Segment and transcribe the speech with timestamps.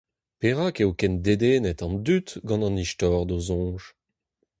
[0.39, 3.83] Perak eo ken dedennet an dud gant an Istor d'ho soñj?